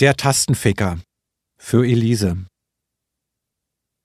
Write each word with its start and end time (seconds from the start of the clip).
Der 0.00 0.14
Tastenficker 0.14 1.00
für 1.56 1.84
Elise. 1.84 2.46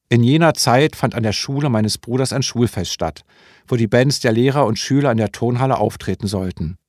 In 0.09 0.23
jener 0.23 0.55
Zeit 0.55 0.95
fand 0.95 1.13
an 1.13 1.21
der 1.21 1.33
Schule 1.33 1.69
meines 1.69 1.99
Bruders 1.99 2.33
ein 2.33 2.41
Schulfest 2.41 2.91
statt, 2.91 3.23
wo 3.67 3.75
die 3.75 3.85
Bands 3.85 4.19
der 4.19 4.31
Lehrer 4.31 4.65
und 4.65 4.79
Schüler 4.79 5.11
in 5.11 5.19
der 5.19 5.31
Tonhalle 5.31 5.77
auftreten 5.77 6.25
sollten. 6.25 6.79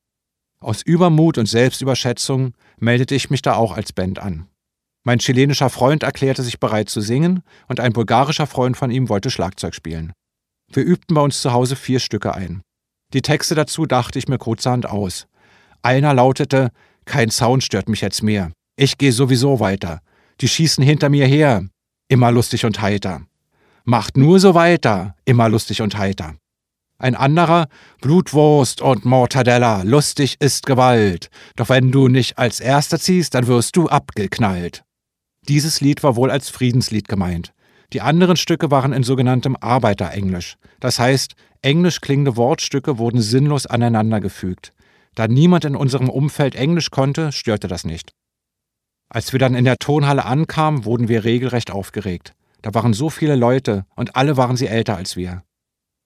Aus 0.59 0.81
Übermut 0.81 1.37
und 1.37 1.45
Selbstüberschätzung 1.45 2.55
meldete 2.79 3.15
ich 3.15 3.29
mich 3.29 3.43
da 3.43 3.57
auch 3.57 3.77
als 3.77 3.93
Band 3.93 4.21
an. 4.21 4.49
Mein 5.03 5.19
chilenischer 5.19 5.69
Freund 5.69 6.03
erklärte 6.03 6.43
sich 6.43 6.59
bereit 6.59 6.89
zu 6.89 7.03
singen 7.03 7.43
und 7.69 7.81
ein 7.81 7.93
bulgarischer 7.93 8.47
Freund 8.47 8.75
von 8.75 8.91
ihm 8.91 9.11
wollte 9.11 9.31
Schlagzeug 9.31 9.75
spielen. 9.75 10.15
Wir 10.73 10.83
übten 10.83 11.15
bei 11.15 11.21
uns 11.21 11.43
zu 11.43 11.53
Hause 11.53 11.77
vier 11.77 12.01
Stücke 12.01 12.35
ein. 12.35 12.63
Die 13.13 13.21
Texte 13.21 13.55
dazu 13.55 13.85
dachte 13.85 14.19
ich 14.19 14.29
mir 14.29 14.39
kurzerhand 14.39 14.87
aus. 14.87 15.27
Einer 15.83 16.15
lautete: 16.15 16.71
Kein 17.05 17.31
Sound 17.31 17.63
stört 17.63 17.91
mich 17.91 18.01
jetzt 18.01 18.23
mehr. 18.23 18.51
Ich 18.77 18.99
gehe 18.99 19.13
sowieso 19.13 19.61
weiter. 19.61 20.01
Die 20.41 20.49
schießen 20.49 20.83
hinter 20.83 21.09
mir 21.09 21.27
her. 21.27 21.67
Immer 22.09 22.33
lustig 22.33 22.65
und 22.65 22.81
heiter. 22.81 23.23
Macht 23.85 24.17
nur 24.17 24.41
so 24.41 24.55
weiter. 24.55 25.15
Immer 25.25 25.49
lustig 25.49 25.81
und 25.81 25.97
heiter. 25.97 26.35
Ein 26.99 27.17
anderer, 27.17 27.67
Blutwurst 28.01 28.81
und 28.81 29.05
Mortadella, 29.05 29.83
lustig 29.83 30.37
ist 30.41 30.65
Gewalt. 30.65 31.29
Doch 31.57 31.69
wenn 31.69 31.91
du 31.91 32.09
nicht 32.09 32.39
als 32.39 32.61
Erster 32.61 32.99
ziehst, 32.99 33.35
dann 33.35 33.47
wirst 33.47 33.77
du 33.77 33.89
abgeknallt. 33.89 34.85
Dieses 35.49 35.81
Lied 35.81 36.03
war 36.03 36.17
wohl 36.17 36.31
als 36.31 36.49
Friedenslied 36.49 37.09
gemeint. 37.09 37.53
Die 37.93 38.01
anderen 38.01 38.37
Stücke 38.37 38.71
waren 38.71 38.93
in 38.93 39.03
sogenanntem 39.03 39.57
Arbeiterenglisch. 39.61 40.57
Das 40.81 40.99
heißt, 40.99 41.35
englisch 41.63 42.01
klingende 42.01 42.37
Wortstücke 42.37 42.99
wurden 42.99 43.21
sinnlos 43.21 43.67
aneinandergefügt. 43.67 44.73
Da 45.15 45.29
niemand 45.29 45.65
in 45.65 45.77
unserem 45.77 46.09
Umfeld 46.09 46.55
Englisch 46.55 46.91
konnte, 46.91 47.33
störte 47.33 47.69
das 47.69 47.85
nicht. 47.85 48.13
Als 49.15 49.33
wir 49.33 49.39
dann 49.39 49.55
in 49.55 49.65
der 49.65 49.79
Tonhalle 49.79 50.25
ankamen, 50.25 50.85
wurden 50.85 51.07
wir 51.07 51.23
regelrecht 51.23 51.71
aufgeregt. 51.71 52.35
Da 52.63 52.75
waren 52.75 52.93
so 52.93 53.11
viele 53.11 53.37
Leute 53.37 53.87
und 53.95 54.17
alle 54.17 54.37
waren 54.37 54.57
sie 54.57 54.67
älter 54.67 54.97
als 54.97 55.15
wir. 55.15 55.45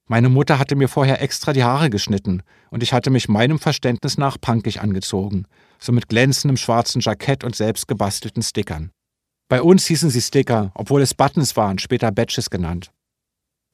Meine 0.07 0.29
Mutter 0.29 0.59
hatte 0.59 0.75
mir 0.75 0.87
vorher 0.87 1.19
extra 1.19 1.51
die 1.51 1.63
Haare 1.63 1.89
geschnitten 1.89 2.43
und 2.69 2.83
ich 2.83 2.93
hatte 2.93 3.09
mich 3.09 3.27
meinem 3.27 3.57
Verständnis 3.57 4.19
nach 4.19 4.39
punkig 4.39 4.81
angezogen, 4.81 5.45
so 5.79 5.91
mit 5.91 6.07
glänzendem 6.07 6.55
schwarzen 6.55 7.01
Jackett 7.01 7.43
und 7.43 7.55
selbst 7.55 7.87
gebastelten 7.87 8.43
Stickern. 8.43 8.91
Bei 9.47 9.63
uns 9.63 9.87
hießen 9.87 10.11
sie 10.11 10.21
Sticker, 10.21 10.71
obwohl 10.75 11.01
es 11.01 11.15
Buttons 11.15 11.57
waren, 11.57 11.79
später 11.79 12.11
Badges 12.11 12.51
genannt. 12.51 12.91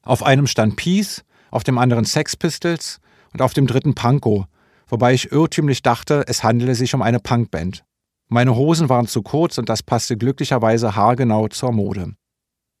Auf 0.02 0.22
einem 0.22 0.46
stand 0.46 0.76
Peace, 0.76 1.24
auf 1.50 1.62
dem 1.62 1.76
anderen 1.76 2.06
Sex 2.06 2.36
Pistols 2.36 3.00
und 3.34 3.42
auf 3.42 3.52
dem 3.52 3.66
dritten 3.66 3.94
Panko, 3.94 4.46
wobei 4.88 5.12
ich 5.12 5.30
irrtümlich 5.30 5.82
dachte, 5.82 6.24
es 6.26 6.42
handele 6.42 6.74
sich 6.74 6.94
um 6.94 7.02
eine 7.02 7.20
Punkband. 7.20 7.84
Meine 8.28 8.56
Hosen 8.56 8.88
waren 8.88 9.06
zu 9.06 9.22
kurz 9.22 9.56
und 9.58 9.68
das 9.68 9.82
passte 9.82 10.16
glücklicherweise 10.16 10.96
haargenau 10.96 11.48
zur 11.48 11.72
Mode. 11.72 12.14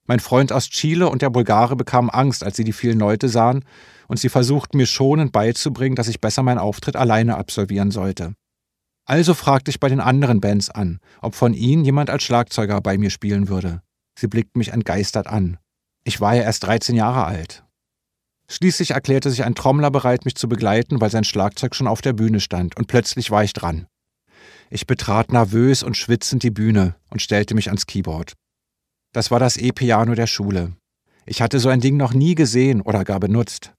Mein 0.06 0.20
Freund 0.20 0.52
aus 0.52 0.68
Chile 0.68 1.08
und 1.08 1.22
der 1.22 1.30
Bulgare 1.30 1.76
bekamen 1.76 2.10
Angst, 2.10 2.44
als 2.44 2.56
sie 2.56 2.64
die 2.64 2.72
vielen 2.72 2.98
Leute 2.98 3.28
sahen, 3.28 3.64
und 4.08 4.18
sie 4.18 4.28
versuchten 4.28 4.76
mir 4.76 4.86
schonend 4.86 5.32
beizubringen, 5.32 5.96
dass 5.96 6.08
ich 6.08 6.20
besser 6.20 6.42
meinen 6.42 6.58
Auftritt 6.58 6.96
alleine 6.96 7.36
absolvieren 7.36 7.90
sollte. 7.90 8.34
Also 9.04 9.34
fragte 9.34 9.70
ich 9.70 9.80
bei 9.80 9.88
den 9.88 10.00
anderen 10.00 10.40
Bands 10.40 10.70
an, 10.70 10.98
ob 11.22 11.34
von 11.34 11.54
ihnen 11.54 11.84
jemand 11.84 12.10
als 12.10 12.24
Schlagzeuger 12.24 12.80
bei 12.80 12.98
mir 12.98 13.10
spielen 13.10 13.48
würde. 13.48 13.82
Sie 14.18 14.26
blickten 14.26 14.58
mich 14.58 14.72
entgeistert 14.72 15.26
an. 15.28 15.58
Ich 16.04 16.20
war 16.20 16.34
ja 16.34 16.42
erst 16.42 16.64
13 16.64 16.96
Jahre 16.96 17.24
alt. 17.24 17.64
Schließlich 18.48 18.92
erklärte 18.92 19.30
sich 19.30 19.44
ein 19.44 19.56
Trommler 19.56 19.90
bereit, 19.90 20.24
mich 20.24 20.36
zu 20.36 20.48
begleiten, 20.48 21.00
weil 21.00 21.10
sein 21.10 21.24
Schlagzeug 21.24 21.74
schon 21.74 21.88
auf 21.88 22.00
der 22.00 22.12
Bühne 22.12 22.40
stand, 22.40 22.76
und 22.76 22.86
plötzlich 22.86 23.30
war 23.30 23.42
ich 23.42 23.52
dran. 23.52 23.86
Ich 24.70 24.86
betrat 24.86 25.32
nervös 25.32 25.82
und 25.82 25.96
schwitzend 25.96 26.42
die 26.42 26.50
Bühne 26.50 26.96
und 27.10 27.22
stellte 27.22 27.54
mich 27.54 27.68
ans 27.68 27.86
Keyboard. 27.86 28.34
Das 29.12 29.30
war 29.30 29.38
das 29.38 29.56
E-Piano 29.56 30.14
der 30.14 30.26
Schule. 30.26 30.72
Ich 31.24 31.42
hatte 31.42 31.60
so 31.60 31.68
ein 31.68 31.80
Ding 31.80 31.96
noch 31.96 32.12
nie 32.12 32.34
gesehen 32.34 32.80
oder 32.80 33.04
gar 33.04 33.20
benutzt. 33.20 33.72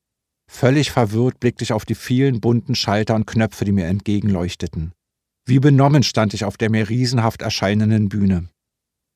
Völlig 0.50 0.92
verwirrt 0.92 1.40
blickte 1.40 1.64
ich 1.64 1.74
auf 1.74 1.86
die 1.86 1.96
vielen 1.96 2.40
bunten 2.40 2.76
Schalter 2.76 3.16
und 3.16 3.28
Knöpfe, 3.28 3.66
die 3.66 3.72
mir 3.72 3.86
entgegenleuchteten. 3.88 4.94
Wie 5.46 5.60
benommen 5.60 6.04
stand 6.04 6.34
ich 6.34 6.46
auf 6.46 6.58
der 6.58 6.70
mir 6.70 6.90
riesenhaft 6.90 7.42
erscheinenden 7.42 8.10
Bühne. 8.10 8.50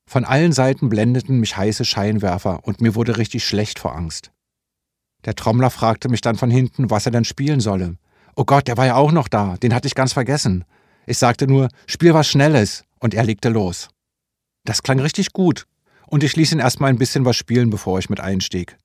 Von 0.09 0.25
allen 0.25 0.51
Seiten 0.51 0.89
blendeten 0.89 1.39
mich 1.39 1.55
heiße 1.55 1.85
Scheinwerfer 1.85 2.65
und 2.67 2.81
mir 2.81 2.95
wurde 2.95 3.17
richtig 3.17 3.45
schlecht 3.45 3.79
vor 3.79 3.95
Angst. 3.95 4.31
Der 5.25 5.35
Trommler 5.35 5.69
fragte 5.69 6.09
mich 6.09 6.21
dann 6.21 6.35
von 6.35 6.49
hinten, 6.49 6.89
was 6.89 7.05
er 7.05 7.11
denn 7.11 7.25
spielen 7.25 7.59
solle. 7.59 7.97
Oh 8.35 8.43
Gott, 8.43 8.67
der 8.67 8.77
war 8.77 8.85
ja 8.85 8.95
auch 8.95 9.11
noch 9.11 9.27
da, 9.27 9.57
den 9.57 9.73
hatte 9.73 9.87
ich 9.87 9.95
ganz 9.95 10.13
vergessen. 10.13 10.65
Ich 11.05 11.17
sagte 11.17 11.47
nur, 11.47 11.69
spiel 11.87 12.13
was 12.13 12.27
Schnelles, 12.27 12.83
und 12.99 13.13
er 13.13 13.23
legte 13.23 13.49
los. 13.49 13.89
Das 14.65 14.83
klang 14.83 14.99
richtig 14.99 15.33
gut, 15.33 15.65
und 16.07 16.23
ich 16.23 16.35
ließ 16.35 16.51
ihn 16.51 16.59
erstmal 16.59 16.89
ein 16.89 16.97
bisschen 16.97 17.25
was 17.25 17.35
spielen, 17.37 17.69
bevor 17.69 17.99
ich 17.99 18.09
mit 18.09 18.19
einstieg. 18.19 18.77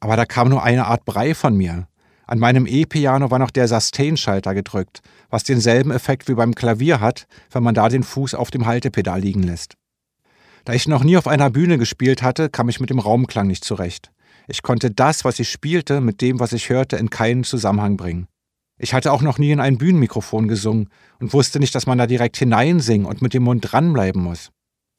Aber 0.00 0.16
da 0.16 0.24
kam 0.24 0.48
nur 0.48 0.62
eine 0.62 0.86
Art 0.86 1.04
Brei 1.04 1.34
von 1.34 1.56
mir. 1.56 1.88
An 2.26 2.38
meinem 2.38 2.66
E-Piano 2.66 3.30
war 3.30 3.38
noch 3.38 3.50
der 3.50 3.68
Sustain-Schalter 3.68 4.54
gedrückt, 4.54 5.00
was 5.30 5.44
denselben 5.44 5.90
Effekt 5.90 6.28
wie 6.28 6.34
beim 6.34 6.54
Klavier 6.54 7.00
hat, 7.00 7.26
wenn 7.50 7.62
man 7.62 7.74
da 7.74 7.88
den 7.88 8.02
Fuß 8.02 8.34
auf 8.34 8.50
dem 8.50 8.66
Haltepedal 8.66 9.20
liegen 9.20 9.42
lässt. 9.42 9.74
Da 10.64 10.74
ich 10.74 10.86
noch 10.86 11.04
nie 11.04 11.16
auf 11.16 11.26
einer 11.26 11.50
Bühne 11.50 11.78
gespielt 11.78 12.22
hatte, 12.22 12.50
kam 12.50 12.68
ich 12.68 12.80
mit 12.80 12.90
dem 12.90 12.98
Raumklang 12.98 13.46
nicht 13.46 13.64
zurecht. 13.64 14.10
Ich 14.46 14.62
konnte 14.62 14.90
das, 14.90 15.24
was 15.24 15.38
ich 15.38 15.50
spielte, 15.50 16.00
mit 16.00 16.20
dem, 16.20 16.38
was 16.40 16.52
ich 16.52 16.68
hörte, 16.68 16.96
in 16.96 17.10
keinen 17.10 17.44
Zusammenhang 17.44 17.96
bringen. 17.96 18.28
Ich 18.78 18.94
hatte 18.94 19.12
auch 19.12 19.22
noch 19.22 19.38
nie 19.38 19.50
in 19.50 19.60
ein 19.60 19.78
Bühnenmikrofon 19.78 20.48
gesungen 20.48 20.88
und 21.18 21.32
wusste 21.32 21.58
nicht, 21.58 21.74
dass 21.74 21.86
man 21.86 21.98
da 21.98 22.06
direkt 22.06 22.36
hineinsingen 22.36 23.06
und 23.06 23.22
mit 23.22 23.34
dem 23.34 23.42
Mund 23.42 23.72
dranbleiben 23.72 24.22
muss. 24.22 24.50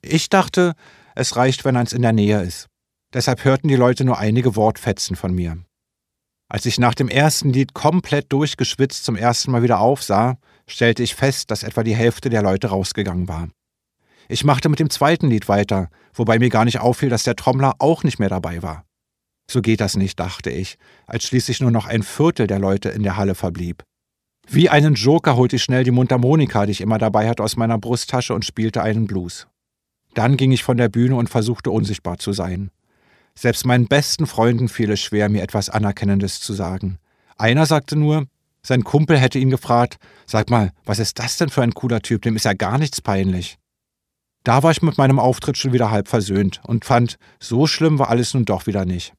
Ich 0.01 0.29
dachte, 0.29 0.73
es 1.15 1.35
reicht, 1.35 1.65
wenn 1.65 1.77
eins 1.77 1.93
in 1.93 2.01
der 2.01 2.13
Nähe 2.13 2.41
ist. 2.41 2.67
Deshalb 3.13 3.43
hörten 3.43 3.67
die 3.67 3.75
Leute 3.75 4.05
nur 4.05 4.19
einige 4.19 4.55
Wortfetzen 4.55 5.15
von 5.15 5.33
mir. 5.33 5.57
Als 6.47 6.65
ich 6.65 6.79
nach 6.79 6.95
dem 6.95 7.09
ersten 7.09 7.53
Lied 7.53 7.73
komplett 7.73 8.31
durchgeschwitzt 8.31 9.05
zum 9.05 9.15
ersten 9.15 9.51
Mal 9.51 9.63
wieder 9.63 9.79
aufsah, 9.79 10.37
stellte 10.67 11.03
ich 11.03 11.15
fest, 11.15 11.51
dass 11.51 11.63
etwa 11.63 11.83
die 11.83 11.95
Hälfte 11.95 12.29
der 12.29 12.41
Leute 12.41 12.67
rausgegangen 12.67 13.27
war. 13.27 13.49
Ich 14.27 14.43
machte 14.43 14.69
mit 14.69 14.79
dem 14.79 14.89
zweiten 14.89 15.29
Lied 15.29 15.47
weiter, 15.47 15.89
wobei 16.13 16.37
mir 16.37 16.49
gar 16.49 16.65
nicht 16.65 16.79
auffiel, 16.79 17.09
dass 17.09 17.23
der 17.23 17.35
Trommler 17.35 17.75
auch 17.79 18.03
nicht 18.03 18.19
mehr 18.19 18.29
dabei 18.29 18.61
war. 18.61 18.83
So 19.49 19.61
geht 19.63 19.81
das 19.81 19.97
nicht, 19.97 20.19
dachte 20.19 20.51
ich, 20.51 20.77
als 21.07 21.23
schließlich 21.23 21.59
nur 21.59 21.71
noch 21.71 21.87
ein 21.87 22.03
Viertel 22.03 22.45
der 22.45 22.59
Leute 22.59 22.89
in 22.89 23.01
der 23.01 23.17
Halle 23.17 23.33
verblieb. 23.33 23.83
Wie 24.47 24.69
einen 24.69 24.93
Joker 24.93 25.35
holte 25.35 25.55
ich 25.55 25.63
schnell 25.63 25.83
die 25.83 25.91
Mundharmonika, 25.91 26.67
die 26.67 26.71
ich 26.71 26.81
immer 26.81 26.99
dabei 26.99 27.27
hatte, 27.27 27.43
aus 27.43 27.55
meiner 27.55 27.79
Brusttasche 27.79 28.35
und 28.35 28.45
spielte 28.45 28.83
einen 28.83 29.07
Blues. 29.07 29.47
Dann 30.13 30.37
ging 30.37 30.51
ich 30.51 30.63
von 30.63 30.77
der 30.77 30.89
Bühne 30.89 31.15
und 31.15 31.31
versuchte 31.31 31.71
unsichtbar 31.71 32.19
zu 32.19 32.31
sein. 32.31 32.69
Selbst 33.33 33.65
meinen 33.65 33.87
besten 33.87 34.27
Freunden 34.27 34.69
fiel 34.69 34.91
es 34.91 34.99
schwer, 34.99 35.29
mir 35.29 35.41
etwas 35.41 35.69
Anerkennendes 35.71 36.41
zu 36.41 36.53
sagen. 36.53 36.99
Einer 37.35 37.65
sagte 37.65 37.95
nur, 37.95 38.27
sein 38.61 38.83
Kumpel 38.83 39.17
hätte 39.17 39.39
ihn 39.39 39.49
gefragt, 39.49 39.97
sag 40.27 40.51
mal, 40.51 40.73
was 40.85 40.99
ist 40.99 41.17
das 41.17 41.37
denn 41.37 41.49
für 41.49 41.63
ein 41.63 41.73
cooler 41.73 42.01
Typ, 42.01 42.21
dem 42.21 42.35
ist 42.35 42.45
ja 42.45 42.53
gar 42.53 42.77
nichts 42.77 43.01
peinlich. 43.01 43.57
Da 44.43 44.61
war 44.61 44.69
ich 44.69 44.83
mit 44.83 44.99
meinem 44.99 45.17
Auftritt 45.17 45.57
schon 45.57 45.73
wieder 45.73 45.89
halb 45.89 46.07
versöhnt 46.07 46.61
und 46.65 46.85
fand, 46.85 47.17
so 47.39 47.65
schlimm 47.65 47.97
war 47.97 48.09
alles 48.09 48.35
nun 48.35 48.45
doch 48.45 48.67
wieder 48.67 48.85
nicht. 48.85 49.13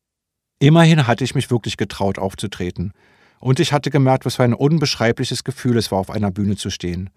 Immerhin 0.63 1.07
hatte 1.07 1.25
ich 1.25 1.35
mich 1.35 1.51
wirklich 1.51 1.79
getraut 1.79 2.19
aufzutreten. 2.19 2.93
Und 3.39 3.61
ich 3.61 3.73
hatte 3.73 3.91
gemerkt, 3.91 4.27
was 4.27 4.37
für 4.37 4.45
ein 4.45 4.53
unbeschreibliches 4.53 5.43
Gefühl 5.43 5.79
es 5.79 5.91
war, 5.91 5.99
auf 5.99 6.11
einer 6.11 6.31
Bühne 6.31 6.57
zu 6.57 6.69
stehen. 6.69 7.09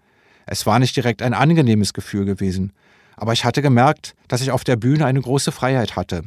Es 0.46 0.64
war 0.64 0.78
nicht 0.78 0.96
direkt 0.96 1.20
ein 1.20 1.34
angenehmes 1.34 1.92
Gefühl 1.92 2.24
gewesen, 2.24 2.72
aber 3.16 3.34
ich 3.34 3.44
hatte 3.44 3.60
gemerkt, 3.60 4.14
dass 4.28 4.40
ich 4.40 4.50
auf 4.50 4.64
der 4.64 4.76
Bühne 4.76 5.04
eine 5.04 5.20
große 5.20 5.52
Freiheit 5.52 5.94
hatte. 5.94 6.22